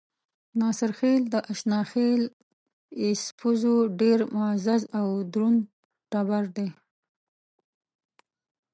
ناصرخېل 0.59 1.21
د 1.33 1.35
اشاخېل 1.53 2.21
ايسپزو 3.01 3.75
ډېر 3.99 4.19
معزز 4.35 4.83
او 4.99 5.07
درون 5.33 5.55
ټبر 6.11 6.43
دے۔ 6.55 6.67